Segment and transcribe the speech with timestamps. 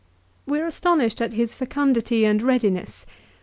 [0.47, 3.05] We are astonished at his fecun dity and readiness.